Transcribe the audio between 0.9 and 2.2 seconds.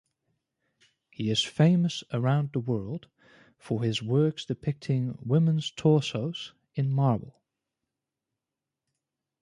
He is famous